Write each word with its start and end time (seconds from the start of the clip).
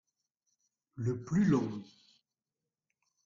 Le 0.95 1.13
plus 1.23 1.43
long. 1.45 1.83